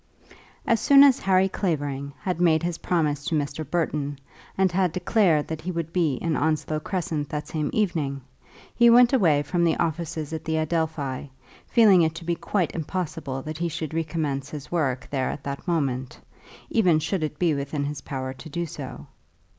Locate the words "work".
14.71-15.07